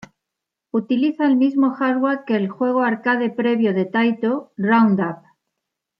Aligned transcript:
Utiliza 0.71 1.27
el 1.27 1.35
mismo 1.37 1.75
hardware 1.75 2.23
que 2.25 2.35
el 2.35 2.49
juego 2.49 2.81
arcade 2.81 3.29
previo 3.29 3.71
de 3.71 3.85
Taito, 3.85 4.51
Round-Up. 4.57 5.19